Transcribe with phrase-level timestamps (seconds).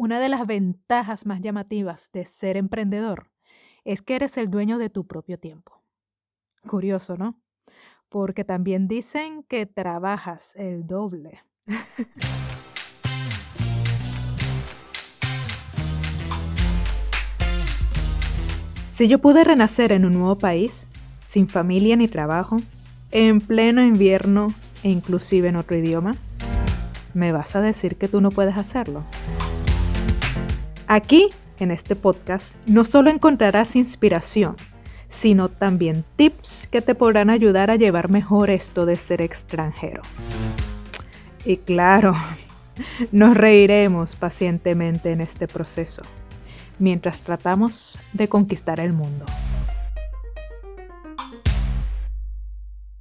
[0.00, 3.32] Una de las ventajas más llamativas de ser emprendedor
[3.84, 5.82] es que eres el dueño de tu propio tiempo.
[6.68, 7.42] Curioso, ¿no?
[8.08, 11.42] Porque también dicen que trabajas el doble.
[18.90, 20.86] si yo pude renacer en un nuevo país,
[21.26, 22.58] sin familia ni trabajo,
[23.10, 24.54] en pleno invierno
[24.84, 26.12] e inclusive en otro idioma,
[27.14, 29.02] ¿me vas a decir que tú no puedes hacerlo?
[30.90, 31.28] Aquí
[31.58, 34.56] en este podcast no solo encontrarás inspiración,
[35.10, 40.00] sino también tips que te podrán ayudar a llevar mejor esto de ser extranjero.
[41.44, 42.14] Y claro,
[43.12, 46.00] nos reiremos pacientemente en este proceso,
[46.78, 49.26] mientras tratamos de conquistar el mundo.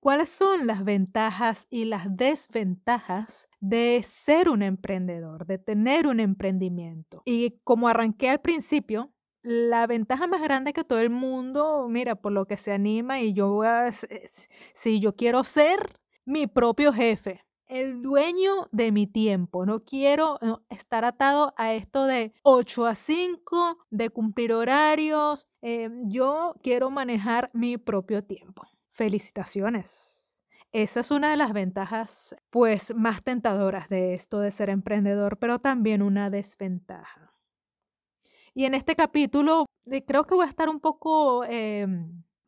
[0.00, 7.20] ¿Cuáles son las ventajas y las desventajas de ser un emprendedor, de tener un emprendimiento?
[7.26, 12.32] Y como arranqué al principio, la ventaja más grande que todo el mundo, mira, por
[12.32, 13.90] lo que se anima y yo voy a,
[14.74, 19.64] si yo quiero ser mi propio jefe, el dueño de mi tiempo.
[19.64, 20.38] No quiero
[20.68, 25.46] estar atado a esto de 8 a 5, de cumplir horarios.
[25.62, 28.66] Eh, yo quiero manejar mi propio tiempo.
[28.92, 30.40] Felicitaciones.
[30.72, 35.58] Esa es una de las ventajas, pues, más tentadoras de esto de ser emprendedor, pero
[35.58, 37.32] también una desventaja.
[38.54, 41.86] Y en este capítulo eh, creo que voy a estar un poco eh,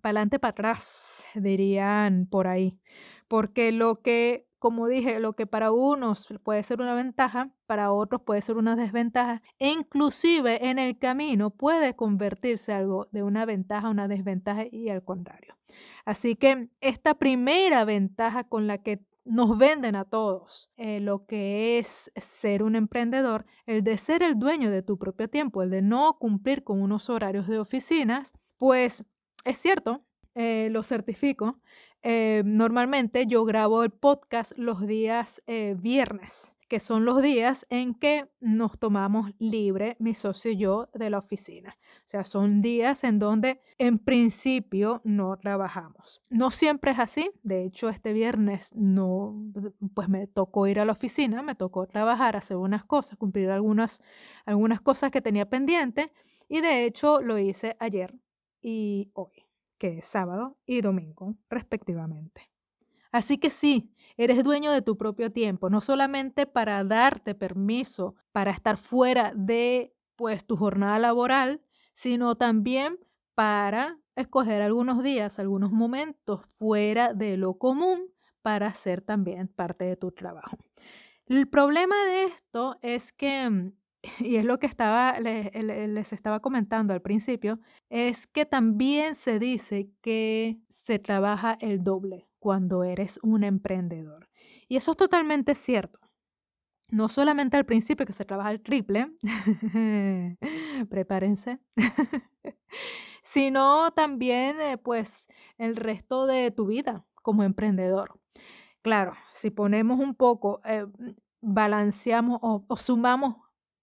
[0.00, 2.76] para adelante, para atrás, dirían por ahí,
[3.28, 8.22] porque lo que como dije, lo que para unos puede ser una ventaja, para otros
[8.22, 13.88] puede ser una desventaja, e inclusive en el camino puede convertirse algo de una ventaja
[13.88, 15.56] a una desventaja y al contrario.
[16.04, 21.80] Así que esta primera ventaja con la que nos venden a todos eh, lo que
[21.80, 25.82] es ser un emprendedor, el de ser el dueño de tu propio tiempo, el de
[25.82, 29.04] no cumplir con unos horarios de oficinas, pues
[29.44, 30.04] es cierto,
[30.36, 31.58] eh, lo certifico,
[32.02, 37.94] eh, normalmente yo grabo el podcast los días eh, viernes, que son los días en
[37.94, 41.76] que nos tomamos libre, mi socio y yo, de la oficina.
[41.98, 46.22] O sea, son días en donde en principio no trabajamos.
[46.28, 47.30] No siempre es así.
[47.42, 49.36] De hecho, este viernes no,
[49.94, 54.02] pues me tocó ir a la oficina, me tocó trabajar, hacer unas cosas, cumplir algunas,
[54.44, 56.10] algunas cosas que tenía pendiente.
[56.48, 58.14] Y de hecho lo hice ayer
[58.62, 59.51] y hoy
[59.82, 62.52] que es sábado y domingo, respectivamente.
[63.10, 68.52] Así que sí, eres dueño de tu propio tiempo, no solamente para darte permiso para
[68.52, 71.62] estar fuera de pues tu jornada laboral,
[71.94, 72.96] sino también
[73.34, 78.06] para escoger algunos días, algunos momentos fuera de lo común
[78.40, 80.58] para hacer también parte de tu trabajo.
[81.26, 83.72] El problema de esto es que mm,
[84.18, 89.90] y es lo que estaba, les, estaba comentando al principio, es que también se dice
[90.02, 94.28] que se trabaja el doble cuando eres un emprendedor.
[94.68, 96.00] Y eso es totalmente cierto.
[96.88, 99.12] No solamente al principio que se trabaja el triple,
[100.90, 101.58] prepárense,
[103.22, 105.26] sino también eh, pues
[105.58, 108.20] el resto de tu vida como emprendedor.
[108.82, 110.84] Claro, si ponemos un poco, eh,
[111.40, 113.36] balanceamos o sumamos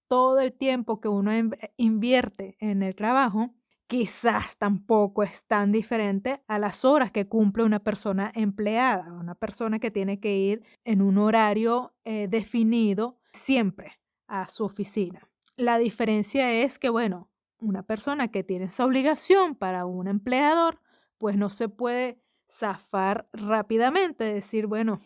[0.10, 1.32] todo el tiempo que uno
[1.78, 3.52] invierte en el trabajo,
[3.88, 9.80] quizás tampoco es tan diferente a las horas que cumple una persona empleada, una persona
[9.80, 15.28] que tiene que ir en un horario eh, definido siempre a su oficina.
[15.56, 17.30] La diferencia es que, bueno,
[17.60, 20.80] una persona que tiene esa obligación para un empleador,
[21.18, 22.20] pues no se puede
[22.50, 25.02] zafar rápidamente, decir, bueno,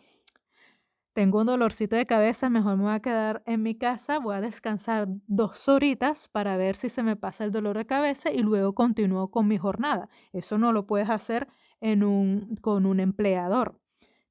[1.14, 4.42] tengo un dolorcito de cabeza, mejor me voy a quedar en mi casa, voy a
[4.42, 8.74] descansar dos horitas para ver si se me pasa el dolor de cabeza y luego
[8.74, 10.10] continúo con mi jornada.
[10.34, 11.48] Eso no lo puedes hacer
[11.82, 13.80] en un, con un empleador.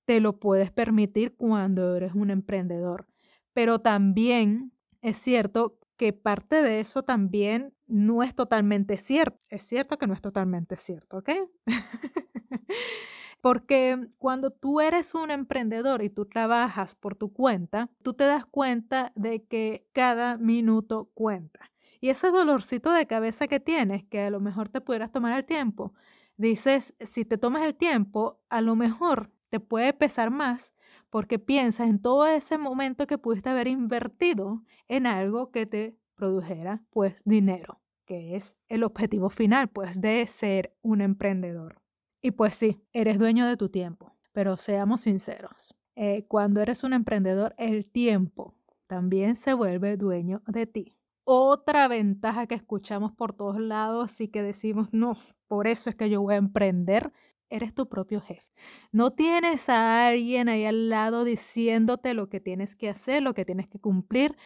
[0.05, 3.07] Te lo puedes permitir cuando eres un emprendedor.
[3.53, 9.39] Pero también es cierto que parte de eso también no es totalmente cierto.
[9.49, 11.31] Es cierto que no es totalmente cierto, ¿ok?
[13.43, 18.47] Porque cuando tú eres un emprendedor y tú trabajas por tu cuenta, tú te das
[18.47, 21.73] cuenta de que cada minuto cuenta.
[22.01, 25.45] Y ese dolorcito de cabeza que tienes, que a lo mejor te pudieras tomar el
[25.45, 25.93] tiempo,
[26.37, 30.73] dices, si te tomas el tiempo, a lo mejor te puede pesar más
[31.11, 36.83] porque piensas en todo ese momento que pudiste haber invertido en algo que te produjera
[36.91, 41.82] pues dinero, que es el objetivo final pues de ser un emprendedor.
[42.23, 46.93] Y pues sí, eres dueño de tu tiempo, pero seamos sinceros, eh, cuando eres un
[46.93, 48.55] emprendedor, el tiempo
[48.87, 50.97] también se vuelve dueño de ti.
[51.25, 56.09] Otra ventaja que escuchamos por todos lados y que decimos, no, por eso es que
[56.11, 57.13] yo voy a emprender,
[57.51, 58.47] eres tu propio jefe.
[58.93, 63.45] No tienes a alguien ahí al lado diciéndote lo que tienes que hacer, lo que
[63.45, 64.37] tienes que cumplir,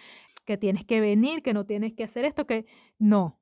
[0.44, 2.66] que tienes que venir, que no tienes que hacer esto, que
[2.98, 3.38] no,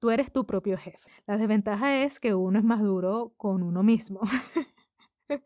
[0.00, 0.98] Tú eres tu propio jefe.
[1.26, 4.20] La desventaja es que uno es más duro con uno mismo.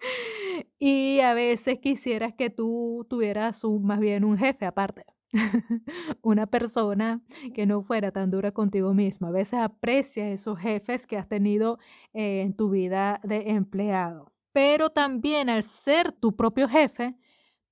[0.79, 5.05] y a veces quisieras que tú tuvieras más bien un jefe aparte.
[6.23, 7.21] una persona
[7.53, 9.29] que no fuera tan dura contigo misma.
[9.29, 11.81] A veces aprecia esos jefes que has tenido
[12.13, 14.33] eh, en tu vida de empleado.
[14.53, 17.17] Pero también al ser tu propio jefe,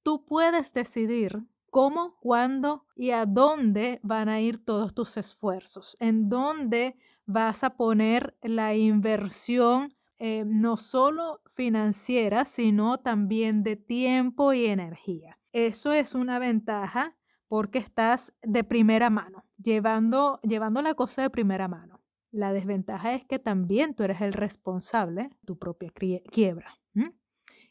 [0.02, 6.28] tú puedes decidir cómo, cuándo y a dónde van a ir todos tus esfuerzos, en
[6.28, 14.66] dónde vas a poner la inversión eh, no solo financiera, sino también de tiempo y
[14.66, 15.38] energía.
[15.52, 17.16] Eso es una ventaja
[17.48, 22.02] porque estás de primera mano, llevando, llevando la cosa de primera mano.
[22.30, 25.90] La desventaja es que también tú eres el responsable de tu propia
[26.30, 26.78] quiebra.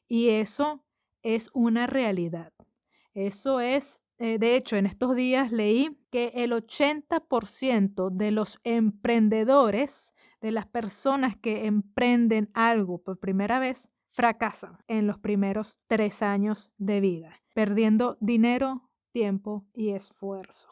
[0.07, 0.83] Y eso
[1.21, 2.51] es una realidad.
[3.13, 10.13] Eso es, eh, de hecho, en estos días leí que el 80% de los emprendedores,
[10.39, 16.71] de las personas que emprenden algo por primera vez, fracasan en los primeros tres años
[16.77, 20.69] de vida, perdiendo dinero, tiempo y esfuerzo.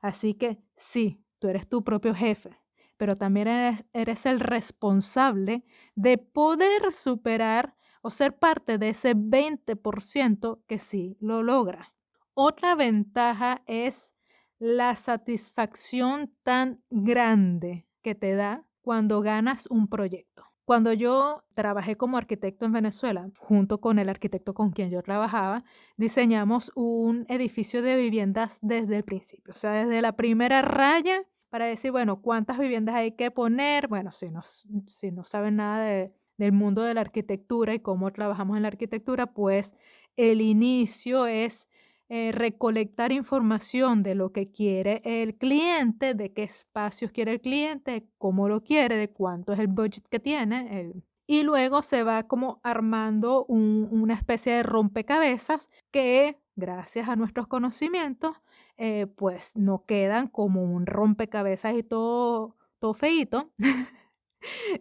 [0.00, 2.50] Así que sí, tú eres tu propio jefe,
[2.96, 5.64] pero también eres, eres, el responsable
[5.94, 11.94] de poder superar o ser parte de ese 20% que sí lo logra.
[12.34, 14.14] Otra ventaja es
[14.58, 20.44] la satisfacción tan grande que te da cuando ganas un proyecto.
[20.64, 25.64] Cuando yo trabajé como arquitecto en Venezuela, junto con el arquitecto con quien yo trabajaba,
[25.96, 31.64] diseñamos un edificio de viviendas desde el principio, o sea, desde la primera raya para
[31.64, 33.88] decir, bueno, cuántas viviendas hay que poner.
[33.88, 34.42] Bueno, si no,
[34.86, 38.68] si no saben nada de, del mundo de la arquitectura y cómo trabajamos en la
[38.68, 39.74] arquitectura, pues
[40.16, 41.68] el inicio es
[42.10, 48.08] eh, recolectar información de lo que quiere el cliente, de qué espacios quiere el cliente,
[48.16, 50.94] cómo lo quiere, de cuánto es el budget que tiene.
[51.26, 58.38] y luego se va como armando una especie de rompecabezas que, gracias a nuestros conocimientos,
[58.78, 63.50] eh, pues no quedan como un rompecabezas y todo, todo feito,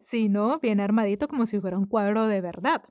[0.01, 2.83] sino bien armadito como si fuera un cuadro de verdad.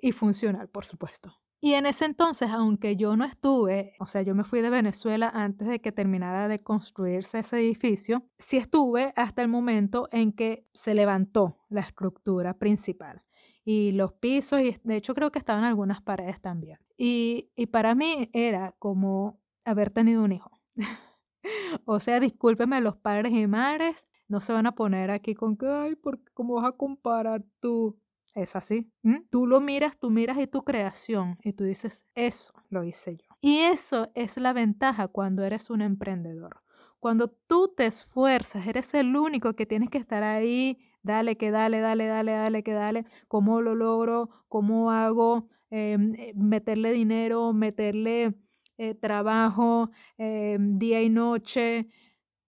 [0.00, 1.40] y funcional, por supuesto.
[1.62, 5.30] Y en ese entonces, aunque yo no estuve, o sea, yo me fui de Venezuela
[5.32, 10.64] antes de que terminara de construirse ese edificio, sí estuve hasta el momento en que
[10.72, 13.22] se levantó la estructura principal
[13.62, 16.78] y los pisos, y de hecho creo que estaban algunas paredes también.
[16.96, 20.50] Y, y para mí era como haber tenido un hijo.
[21.84, 25.66] o sea, discúlpeme los padres y madres, no se van a poner aquí con que,
[25.66, 27.98] ay, porque ¿cómo vas a comparar tú?
[28.32, 28.88] Es así.
[29.28, 33.26] Tú lo miras, tú miras y tu creación y tú dices, eso lo hice yo.
[33.40, 36.62] Y eso es la ventaja cuando eres un emprendedor.
[37.00, 41.80] Cuando tú te esfuerzas, eres el único que tienes que estar ahí, dale, que dale,
[41.80, 48.34] dale, dale, dale, que dale, cómo lo logro, cómo hago, em, eh, meterle dinero, meterle
[48.78, 51.88] eh, trabajo día y noche.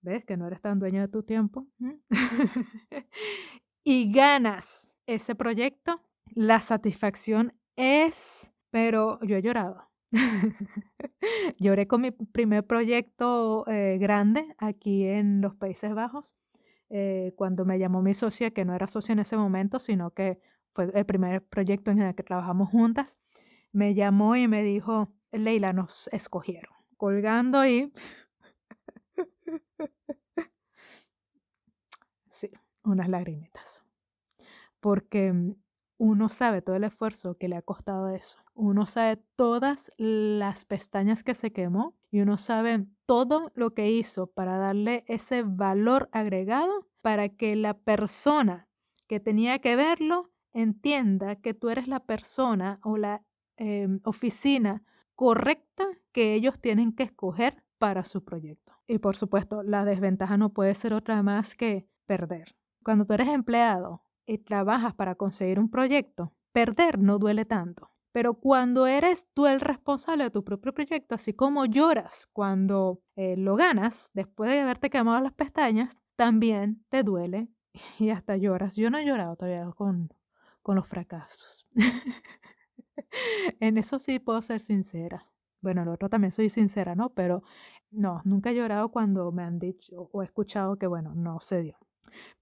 [0.02, 1.68] ¿Ves que no eres tan dueño de tu tiempo?
[3.84, 9.88] y ganas ese proyecto, la satisfacción es, pero yo he llorado.
[11.58, 16.34] Lloré con mi primer proyecto eh, grande aquí en los Países Bajos,
[16.90, 20.40] eh, cuando me llamó mi socia, que no era socia en ese momento, sino que
[20.74, 23.18] fue el primer proyecto en el que trabajamos juntas.
[23.72, 26.74] me llamó y me dijo, Leila, nos escogieron.
[26.96, 27.92] Colgando y...
[32.30, 32.50] sí,
[32.84, 33.82] unas lagrimitas.
[34.80, 35.54] Porque mm,
[35.98, 38.38] uno sabe todo el esfuerzo que le ha costado eso.
[38.54, 44.26] Uno sabe todas las pestañas que se quemó y uno sabe todo lo que hizo
[44.26, 48.68] para darle ese valor agregado para que la persona
[49.06, 53.22] que tenía que verlo entienda que tú eres la persona o la
[53.56, 54.82] em, oficina
[55.14, 58.61] correcta que ellos tienen que escoger para su proyecto.
[58.86, 62.56] Y por supuesto, la desventaja no puede ser otra más que perder.
[62.84, 67.90] Cuando tú eres empleado y trabajas para conseguir un proyecto, perder no duele tanto.
[68.12, 73.36] Pero cuando eres tú el responsable de tu propio proyecto, así como lloras cuando eh,
[73.38, 77.48] lo ganas, después de haberte quemado las pestañas, también te duele
[77.98, 78.76] y hasta lloras.
[78.76, 80.12] Yo no he llorado todavía con,
[80.62, 81.66] con los fracasos.
[83.60, 85.31] en eso sí puedo ser sincera.
[85.62, 87.10] Bueno, el otro también soy sincera, ¿no?
[87.10, 87.42] Pero
[87.90, 91.62] no, nunca he llorado cuando me han dicho o he escuchado que, bueno, no se
[91.62, 91.78] dio.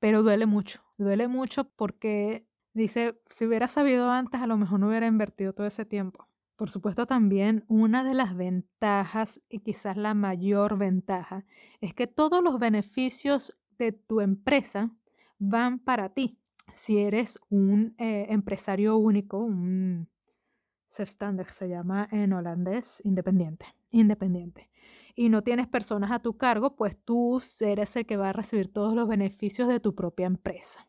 [0.01, 4.89] Pero duele mucho, duele mucho porque dice, si hubiera sabido antes, a lo mejor no
[4.89, 6.27] hubiera invertido todo ese tiempo.
[6.57, 11.45] Por supuesto, también una de las ventajas y quizás la mayor ventaja
[11.81, 14.91] es que todos los beneficios de tu empresa
[15.39, 16.39] van para ti.
[16.75, 20.09] Si eres un eh, empresario único, un
[20.91, 24.71] se llama en holandés, independiente, independiente
[25.15, 28.73] y no tienes personas a tu cargo, pues tú eres el que va a recibir
[28.73, 30.89] todos los beneficios de tu propia empresa.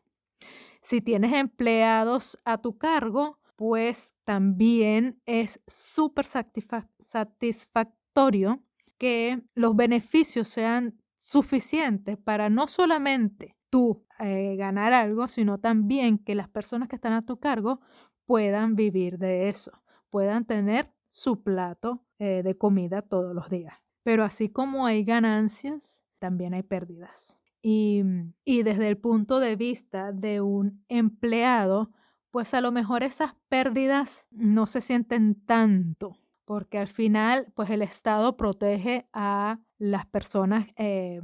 [0.80, 8.62] Si tienes empleados a tu cargo, pues también es súper satisfactorio
[8.98, 16.34] que los beneficios sean suficientes para no solamente tú eh, ganar algo, sino también que
[16.34, 17.80] las personas que están a tu cargo
[18.24, 19.81] puedan vivir de eso,
[20.12, 23.74] puedan tener su plato eh, de comida todos los días.
[24.04, 27.40] Pero así como hay ganancias, también hay pérdidas.
[27.62, 28.02] Y,
[28.44, 31.90] y desde el punto de vista de un empleado,
[32.30, 37.80] pues a lo mejor esas pérdidas no se sienten tanto, porque al final, pues el
[37.80, 41.22] Estado protege a las personas eh,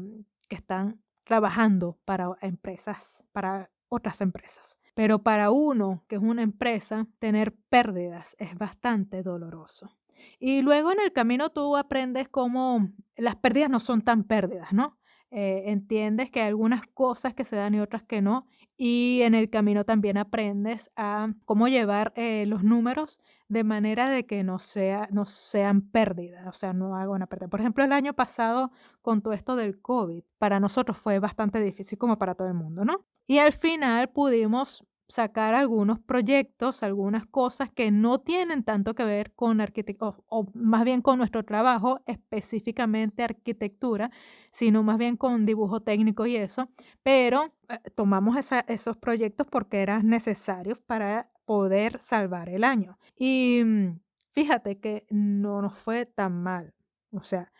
[0.49, 4.78] que están trabajando para empresas, para otras empresas.
[4.95, 9.97] Pero para uno que es una empresa, tener pérdidas es bastante doloroso.
[10.38, 14.99] Y luego en el camino tú aprendes cómo las pérdidas no son tan pérdidas, ¿no?
[15.30, 18.47] Eh, entiendes que hay algunas cosas que se dan y otras que no.
[18.76, 23.18] Y en el camino también aprendes a cómo llevar eh, los números
[23.49, 27.49] de manera de que no, sea, no sean pérdidas, o sea, no haga una pérdida.
[27.49, 28.71] Por ejemplo, el año pasado,
[29.02, 32.85] con todo esto del COVID, para nosotros fue bastante difícil como para todo el mundo,
[32.85, 33.04] ¿no?
[33.29, 39.35] Y al final pudimos sacar algunos proyectos, algunas cosas que no tienen tanto que ver
[39.35, 44.11] con arquitectura, o, más bien con nuestro trabajo, específicamente arquitectura,
[44.51, 46.71] sino más bien con dibujo técnico y eso,
[47.03, 52.99] pero eh, tomamos esos proyectos porque eran necesarios para poder salvar el año.
[53.15, 54.01] Y mm,
[54.35, 56.75] fíjate que no nos fue tan mal.
[57.13, 57.53] O sea,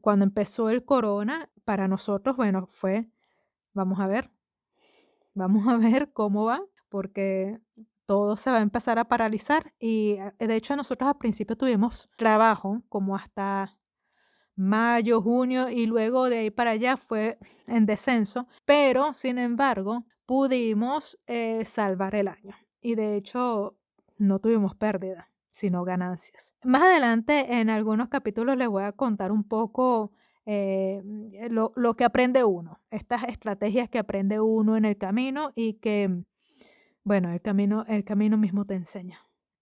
[0.00, 3.06] cuando empezó el corona, para nosotros, bueno, fue,
[3.74, 4.30] vamos a ver,
[5.40, 7.58] vamos a ver cómo va porque
[8.04, 12.10] todo se va a empezar a paralizar y eh, de hecho nosotros al principio tuvimos
[12.16, 13.78] trabajo como hasta
[14.54, 21.18] mayo, junio y luego de ahí para allá fue en descenso, pero sin embargo pudimos
[21.26, 23.78] eh, salvar el año y de hecho
[24.18, 26.52] no tuvimos pérdida, sino ganancias.
[26.62, 30.12] Más adelante en algunos capítulos les voy a contar un poco
[30.46, 31.02] eh,
[31.50, 36.24] lo, lo que aprende uno, estas estrategias que aprende uno en el camino y que
[37.04, 39.18] bueno, el camino, el camino mismo te enseña.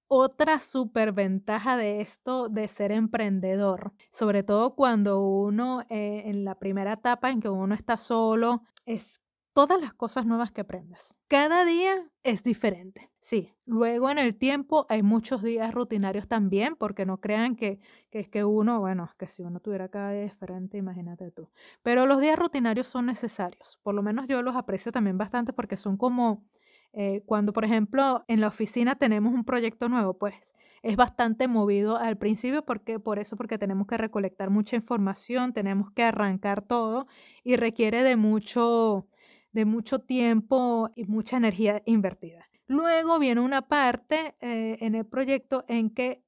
[0.08, 6.94] Otra superventaja de esto de ser emprendedor, sobre todo cuando uno eh, en la primera
[6.94, 9.20] etapa en que uno está solo, es
[9.58, 11.16] todas las cosas nuevas que aprendes.
[11.26, 13.10] Cada día es diferente.
[13.20, 18.20] Sí, luego en el tiempo hay muchos días rutinarios también, porque no crean que, que
[18.20, 21.50] es que uno, bueno, es que si uno tuviera cada día diferente, imagínate tú.
[21.82, 23.80] Pero los días rutinarios son necesarios.
[23.82, 26.44] Por lo menos yo los aprecio también bastante porque son como
[26.92, 31.96] eh, cuando, por ejemplo, en la oficina tenemos un proyecto nuevo, pues es bastante movido
[31.96, 37.08] al principio porque por eso porque tenemos que recolectar mucha información, tenemos que arrancar todo
[37.42, 39.08] y requiere de mucho
[39.52, 42.46] de mucho tiempo y mucha energía invertida.
[42.66, 46.22] Luego viene una parte eh, en el proyecto en que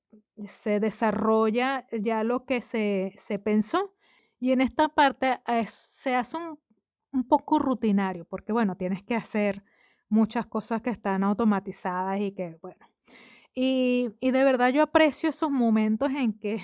[0.47, 3.95] se desarrolla ya lo que se, se pensó
[4.39, 6.59] y en esta parte eh, se hace un,
[7.12, 9.62] un poco rutinario porque bueno, tienes que hacer
[10.09, 12.87] muchas cosas que están automatizadas y que, bueno.
[13.55, 16.62] Y, y de verdad yo aprecio esos momentos en que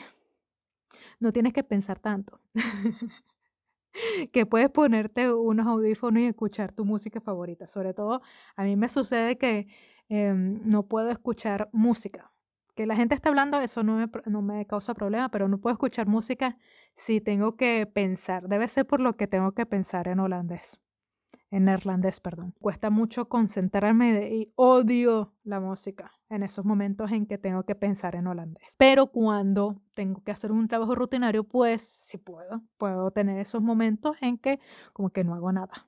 [1.21, 2.41] no tienes que pensar tanto.
[4.33, 7.67] que puedes ponerte unos audífonos y escuchar tu música favorita.
[7.69, 8.23] Sobre todo,
[8.57, 9.67] a mí me sucede que
[10.09, 12.33] em, no puedo escuchar música.
[12.75, 15.75] Que la gente está hablando, eso no me, no me causa problema, pero no puedo
[15.75, 16.59] escuchar música
[16.97, 18.49] si tengo que pensar.
[18.49, 20.79] Debe ser por lo que tengo que pensar en holandés
[21.51, 22.55] en neerlandés, perdón.
[22.61, 28.17] Cuesta mucho concentrarme y odio la música en esos momentos en que tengo que pensar
[28.17, 28.75] en holandés.
[28.79, 34.17] Pero cuando tengo que hacer un trabajo rutinario, pues si puedo, puedo tener esos momentos
[34.21, 34.61] en que
[34.93, 35.87] como que no hago nada.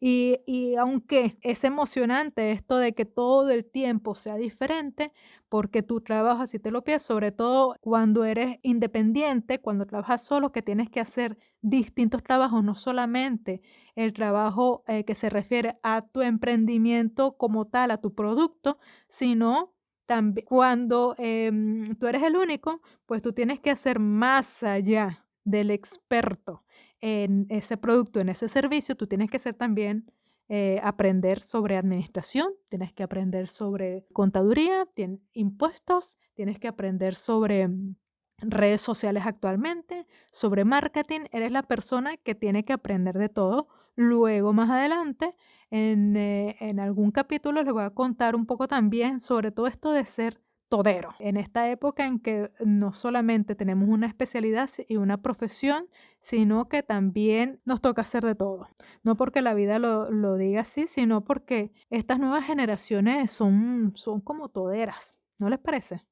[0.00, 5.12] Y, y, aunque es emocionante esto de que todo el tiempo sea diferente,
[5.48, 10.52] porque tú trabajas y te lo pides, sobre todo cuando eres independiente, cuando trabajas solo,
[10.52, 13.62] que tienes que hacer distintos trabajos, no solamente
[13.94, 18.78] el trabajo eh, que se refiere a tu emprendimiento como tal, a tu producto,
[19.08, 19.74] sino
[20.06, 25.70] también cuando em, tú eres el único, pues tú tienes que hacer más allá del
[25.70, 26.62] experto
[27.06, 30.10] en ese producto, en ese servicio, tú tienes que ser también
[30.48, 34.88] eh, aprender sobre administración, tienes que aprender sobre contaduría,
[35.34, 37.96] impuestos, tienes que aprender sobre mm,
[38.38, 43.68] redes sociales actualmente, sobre marketing, eres la persona que tiene que aprender de todo.
[43.96, 45.34] Luego, más adelante,
[45.70, 49.92] en, eh, en algún capítulo les voy a contar un poco también sobre todo esto
[49.92, 51.14] de ser todero.
[51.18, 55.88] En esta época en que no solamente tenemos una especialidad y una profesión,
[56.20, 58.68] sino que también nos toca hacer de todo.
[59.02, 64.20] No porque la vida lo, lo diga así, sino porque estas nuevas generaciones son, son
[64.20, 65.16] como toderas.
[65.38, 66.04] ¿No les parece?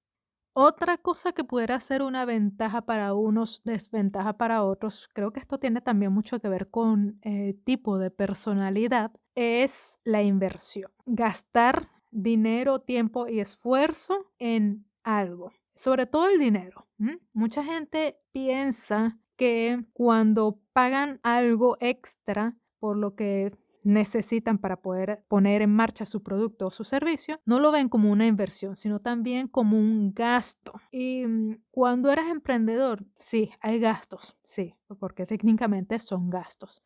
[0.55, 5.59] Otra cosa que pudiera ser una ventaja para unos, desventaja para otros, creo que esto
[5.59, 10.91] tiene también mucho que ver con el tipo de personalidad, es la inversión.
[11.07, 15.53] Gastar dinero, tiempo y esfuerzo en algo.
[15.75, 16.87] Sobre todo el dinero.
[17.33, 23.53] Mucha gente piensa que cuando pagan algo extra por lo que
[23.85, 28.11] necesitan para poder poner en marcha su producto o su servicio, no lo ven como
[28.11, 30.75] una inversión, sino también como un gasto.
[30.91, 36.83] Y mm, cuando eres emprendedor, sí, hay gastos, sí, porque técnicamente son gastos.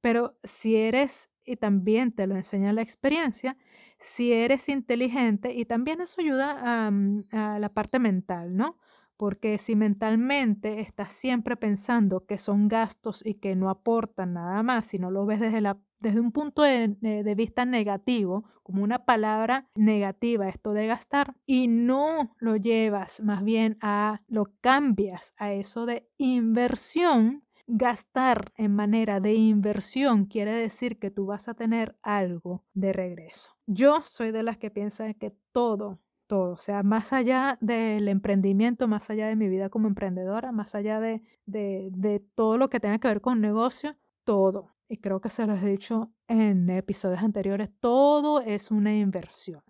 [0.00, 3.56] Pero si eres, y también te lo enseña la experiencia,
[3.98, 8.78] si eres inteligente, y también eso ayuda a, mm, a la parte mental, ¿no?
[9.16, 14.86] porque si mentalmente estás siempre pensando que son gastos y que no aportan nada más,
[14.86, 19.68] si no lo ves desde, la, desde un punto de, vista negativo, como una palabra
[19.74, 25.86] negativa, esto de gastar, y no lo llevas más bien a, lo cambias a eso
[25.86, 32.64] de inversión, gastar en manera de inversión quiere decir que tú vas a tener algo
[32.74, 33.50] de regreso.
[33.66, 38.88] Yo soy de las que piensan que todo todo, o sea, más allá del emprendimiento,
[38.88, 42.98] más allá de mi vida como emprendedora, más allá de, de, todo lo que tenga
[42.98, 47.70] que ver con negocio, todo, y creo que se lo he dicho en episodios anteriores,
[47.80, 49.62] todo es una inversión.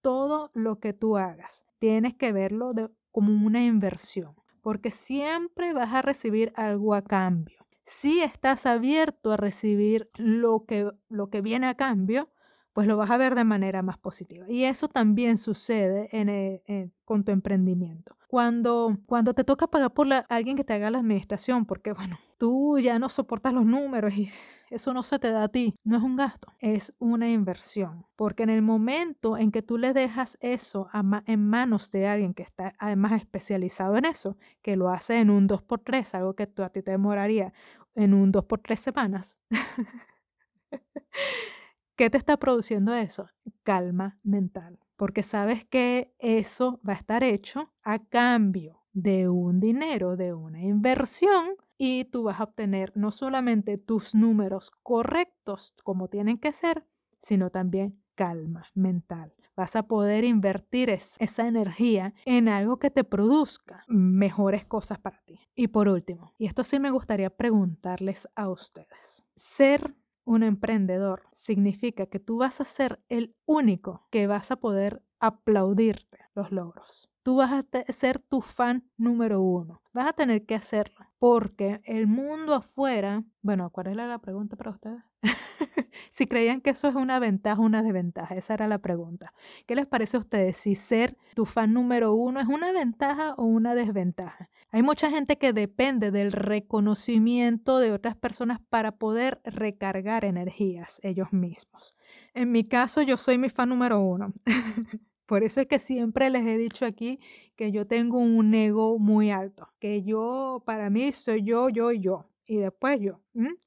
[0.00, 2.72] Todo lo que tú hagas, tienes que verlo
[3.10, 7.66] como una inversión, porque siempre vas a recibir algo a cambio.
[7.84, 12.30] Si estás abierto a recibir lo que, lo que viene a cambio,
[12.72, 14.46] pues lo vas a ver de manera más positiva.
[14.48, 18.16] Y eso también sucede en, con tu emprendimiento.
[18.32, 22.78] Cuando, cuando te toca pagar por alguien que te haga la administración, porque bueno, tú
[22.78, 24.30] ya no soportas los números y
[24.70, 28.06] eso no se te da a ti, no es un gasto, es una inversión.
[28.16, 30.88] Porque en el momento en que tú le dejas eso
[31.26, 35.46] en manos de alguien que está además especializado en eso, que lo hace en un
[35.46, 37.52] 2x3, algo que tú, a ti te demoraría
[37.94, 39.36] en un 2x3 semanas.
[41.96, 43.28] ¿Qué te está produciendo eso?
[43.62, 50.16] Calma mental, porque sabes que eso va a estar hecho a cambio de un dinero,
[50.16, 56.38] de una inversión, y tú vas a obtener no solamente tus números correctos como tienen
[56.38, 56.86] que ser,
[57.20, 59.34] sino también calma mental.
[59.54, 65.40] Vas a poder invertir esa energía en algo que te produzca mejores cosas para ti.
[65.54, 69.94] Y por último, y esto sí me gustaría preguntarles a ustedes, ser
[70.24, 76.18] un emprendedor significa que tú vas a ser el único que vas a poder aplaudirte
[76.34, 77.10] los logros.
[77.22, 79.82] Tú vas a ser tu fan número uno.
[79.92, 85.11] Vas a tener que hacerlo porque el mundo afuera, bueno, ¿cuál la pregunta para ustedes?
[86.10, 89.32] si creían que eso es una ventaja o una desventaja, esa era la pregunta.
[89.66, 93.44] ¿Qué les parece a ustedes si ser tu fan número uno es una ventaja o
[93.44, 94.50] una desventaja?
[94.70, 101.32] Hay mucha gente que depende del reconocimiento de otras personas para poder recargar energías ellos
[101.32, 101.94] mismos.
[102.34, 104.32] En mi caso, yo soy mi fan número uno.
[105.26, 107.18] Por eso es que siempre les he dicho aquí
[107.56, 112.00] que yo tengo un ego muy alto, que yo, para mí, soy yo, yo y
[112.00, 112.26] yo.
[112.46, 113.20] Y después yo.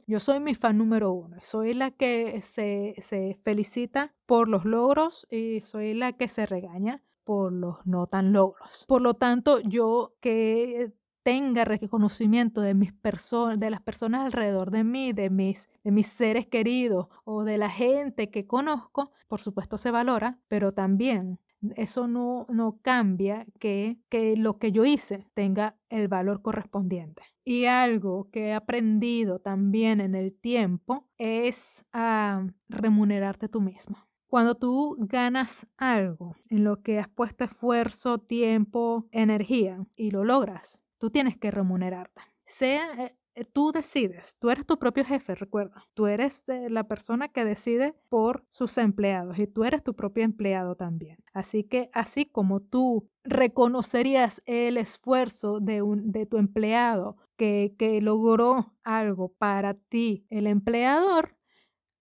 [0.06, 1.38] Yo soy mi fan número uno.
[1.42, 7.02] Soy la que se, se felicita por los logros y soy la que se regaña
[7.24, 8.86] por los no tan logros.
[8.88, 10.94] Por lo tanto, yo que
[11.26, 16.08] tenga reconocimiento de mis personas, de las personas alrededor de mí, de mis, de mis
[16.08, 21.40] seres queridos o de la gente que conozco, por supuesto se valora, pero también
[21.76, 27.24] eso no, no cambia que, que lo que yo hice tenga el valor correspondiente.
[27.44, 33.98] Y algo que he aprendido también en el tiempo es a remunerarte tú mismo.
[34.28, 40.82] Cuando tú ganas algo en lo que has puesto esfuerzo, tiempo, energía y lo logras,
[40.98, 42.22] Tú tienes que remunerarte.
[42.46, 45.86] Sea, eh, tú decides, tú eres tu propio jefe, recuerda.
[45.94, 50.24] Tú eres eh, la persona que decide por sus empleados y tú eres tu propio
[50.24, 51.18] empleado también.
[51.34, 58.00] Así que así como tú reconocerías el esfuerzo de, un, de tu empleado que, que
[58.00, 61.36] logró algo para ti, el empleador,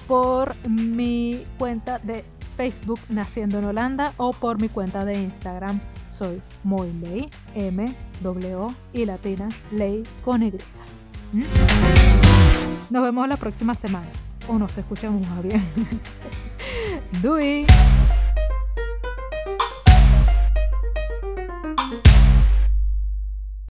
[0.06, 2.24] por mi cuenta de
[2.56, 5.80] Facebook Naciendo en Holanda o por mi cuenta de Instagram.
[6.10, 10.52] Soy Moyley, M, W y latina, Ley con Y.
[11.32, 11.42] ¿Mm?
[12.90, 14.08] Nos vemos la próxima semana.
[14.48, 15.62] O nos escuchamos más bien.
[17.12, 17.64] Doei!